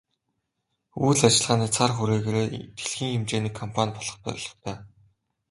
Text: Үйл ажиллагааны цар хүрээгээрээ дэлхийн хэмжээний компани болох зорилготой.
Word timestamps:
Үйл 1.05 1.19
ажиллагааны 1.27 1.67
цар 1.75 1.91
хүрээгээрээ 1.93 2.47
дэлхийн 2.75 3.11
хэмжээний 3.15 3.53
компани 3.59 3.91
болох 3.97 4.13
зорилготой. 4.25 4.77